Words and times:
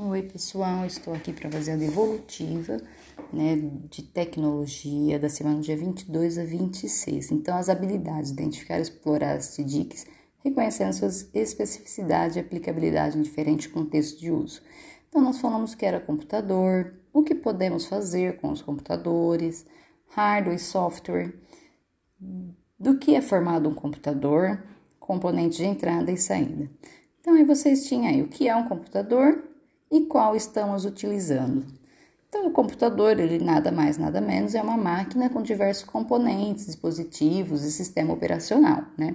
Oi, 0.00 0.22
pessoal, 0.22 0.86
estou 0.86 1.12
aqui 1.12 1.32
para 1.32 1.50
fazer 1.50 1.72
a 1.72 1.76
devolutiva 1.76 2.76
né, 3.32 3.56
de 3.90 4.00
tecnologia 4.00 5.18
da 5.18 5.28
semana 5.28 5.60
dia 5.60 5.76
22 5.76 6.38
a 6.38 6.44
26. 6.44 7.32
Então, 7.32 7.56
as 7.56 7.68
habilidades, 7.68 8.30
identificar 8.30 8.78
e 8.78 8.82
explorar 8.82 9.32
as 9.32 9.56
TDICs, 9.56 10.06
reconhecendo 10.44 10.92
suas 10.92 11.28
especificidades 11.34 12.36
e 12.36 12.38
aplicabilidade 12.38 13.18
em 13.18 13.22
diferentes 13.22 13.66
contextos 13.66 14.20
de 14.20 14.30
uso. 14.30 14.62
Então, 15.08 15.20
nós 15.20 15.40
falamos 15.40 15.74
que 15.74 15.84
era 15.84 15.98
computador, 15.98 16.92
o 17.12 17.24
que 17.24 17.34
podemos 17.34 17.84
fazer 17.86 18.36
com 18.36 18.52
os 18.52 18.62
computadores, 18.62 19.66
hardware 20.10 20.54
e 20.54 20.60
software, 20.60 21.34
do 22.78 22.98
que 22.98 23.16
é 23.16 23.20
formado 23.20 23.68
um 23.68 23.74
computador, 23.74 24.62
componentes 25.00 25.58
de 25.58 25.64
entrada 25.64 26.12
e 26.12 26.16
saída. 26.16 26.70
Então, 27.18 27.34
aí 27.34 27.42
vocês 27.42 27.88
tinham 27.88 28.06
aí 28.06 28.22
o 28.22 28.28
que 28.28 28.48
é 28.48 28.54
um 28.54 28.68
computador, 28.68 29.48
e 29.90 30.02
qual 30.02 30.36
estamos 30.36 30.84
utilizando. 30.84 31.64
Então, 32.28 32.46
o 32.46 32.50
computador, 32.50 33.18
ele 33.18 33.42
nada 33.42 33.72
mais, 33.72 33.96
nada 33.96 34.20
menos, 34.20 34.54
é 34.54 34.60
uma 34.60 34.76
máquina 34.76 35.30
com 35.30 35.42
diversos 35.42 35.84
componentes, 35.84 36.66
dispositivos 36.66 37.64
e 37.64 37.72
sistema 37.72 38.12
operacional, 38.12 38.84
né? 38.98 39.14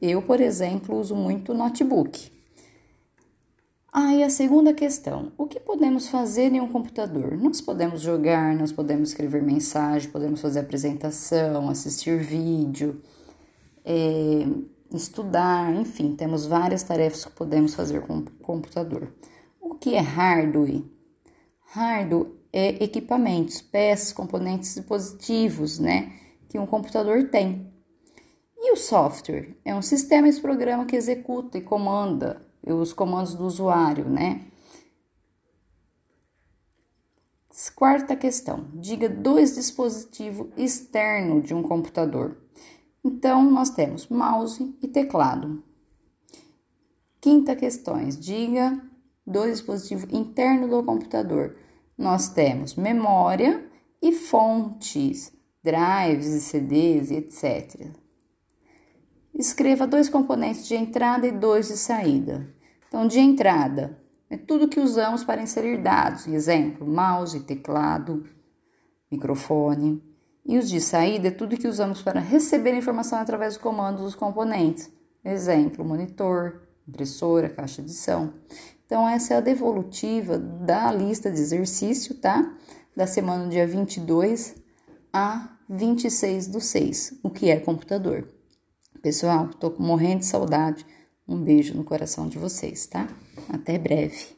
Eu, 0.00 0.22
por 0.22 0.40
exemplo, 0.40 0.98
uso 0.98 1.14
muito 1.14 1.52
notebook. 1.54 2.32
Aí 3.92 4.24
ah, 4.24 4.26
a 4.26 4.30
segunda 4.30 4.74
questão: 4.74 5.30
o 5.38 5.46
que 5.46 5.60
podemos 5.60 6.08
fazer 6.08 6.52
em 6.52 6.60
um 6.60 6.66
computador? 6.66 7.36
Nós 7.38 7.60
podemos 7.60 8.00
jogar, 8.00 8.56
nós 8.56 8.72
podemos 8.72 9.10
escrever 9.10 9.40
mensagem, 9.40 10.10
podemos 10.10 10.40
fazer 10.40 10.58
apresentação, 10.60 11.70
assistir 11.70 12.18
vídeo, 12.18 13.00
é, 13.84 14.46
estudar, 14.92 15.72
enfim, 15.76 16.16
temos 16.16 16.44
várias 16.44 16.82
tarefas 16.82 17.24
que 17.24 17.30
podemos 17.32 17.74
fazer 17.74 18.00
com 18.00 18.18
o 18.18 18.22
computador. 18.42 19.12
O 19.74 19.76
que 19.76 19.96
é 19.96 20.00
hardware? 20.00 20.84
Hardware 21.72 22.30
é 22.52 22.84
equipamentos, 22.84 23.60
peças, 23.60 24.12
componentes 24.12 24.76
dispositivos, 24.76 25.80
né, 25.80 26.16
que 26.48 26.60
um 26.60 26.64
computador 26.64 27.28
tem. 27.28 27.74
E 28.56 28.72
o 28.72 28.76
software 28.76 29.58
é 29.64 29.74
um 29.74 29.82
sistema 29.82 30.30
de 30.30 30.40
programa 30.40 30.86
que 30.86 30.94
executa 30.94 31.58
e 31.58 31.60
comanda 31.60 32.40
os 32.64 32.92
comandos 32.92 33.34
do 33.34 33.44
usuário, 33.44 34.08
né? 34.08 34.42
Quarta 37.74 38.14
questão: 38.14 38.68
diga 38.74 39.08
dois 39.08 39.56
dispositivos 39.56 40.46
externos 40.56 41.44
de 41.44 41.52
um 41.52 41.64
computador. 41.64 42.36
Então, 43.04 43.42
nós 43.50 43.70
temos 43.70 44.06
mouse 44.06 44.72
e 44.80 44.86
teclado. 44.86 45.64
Quinta 47.20 47.56
questão: 47.56 47.98
diga 48.08 48.80
do 49.26 49.46
dispositivo 49.46 50.06
interno 50.10 50.68
do 50.68 50.82
computador. 50.82 51.56
Nós 51.96 52.28
temos 52.28 52.74
memória 52.74 53.64
e 54.02 54.12
fontes, 54.12 55.32
drives 55.62 56.26
e 56.26 56.40
CDs 56.40 57.10
etc. 57.10 57.88
Escreva 59.34 59.86
dois 59.86 60.08
componentes 60.08 60.66
de 60.66 60.74
entrada 60.74 61.26
e 61.26 61.32
dois 61.32 61.68
de 61.68 61.76
saída. 61.76 62.48
Então, 62.86 63.06
de 63.06 63.18
entrada 63.18 63.98
é 64.30 64.36
tudo 64.36 64.68
que 64.68 64.78
usamos 64.78 65.24
para 65.24 65.42
inserir 65.42 65.82
dados, 65.82 66.26
exemplo, 66.26 66.86
mouse, 66.86 67.40
teclado, 67.40 68.24
microfone. 69.10 70.02
E 70.46 70.58
os 70.58 70.68
de 70.68 70.80
saída 70.80 71.28
é 71.28 71.30
tudo 71.30 71.56
que 71.56 71.66
usamos 71.66 72.02
para 72.02 72.20
receber 72.20 72.74
informação 72.74 73.18
através 73.18 73.54
do 73.54 73.60
comando 73.60 74.02
dos 74.02 74.14
componentes, 74.14 74.92
exemplo, 75.24 75.84
monitor, 75.84 76.62
impressora, 76.86 77.48
caixa 77.48 77.82
de 77.82 77.92
som. 77.92 78.32
Então, 78.94 79.08
essa 79.08 79.34
é 79.34 79.36
a 79.38 79.40
devolutiva 79.40 80.38
da 80.38 80.92
lista 80.92 81.28
de 81.28 81.40
exercício, 81.40 82.14
tá? 82.14 82.54
Da 82.94 83.08
semana 83.08 83.48
dia 83.48 83.66
22 83.66 84.54
a 85.12 85.58
26 85.68 86.46
do 86.46 86.60
6, 86.60 87.14
o 87.20 87.28
que 87.28 87.50
é 87.50 87.58
computador. 87.58 88.28
Pessoal, 89.02 89.48
tô 89.48 89.74
morrendo 89.80 90.20
de 90.20 90.26
saudade. 90.26 90.86
Um 91.26 91.42
beijo 91.42 91.74
no 91.74 91.82
coração 91.82 92.28
de 92.28 92.38
vocês, 92.38 92.86
tá? 92.86 93.08
Até 93.48 93.76
breve. 93.78 94.36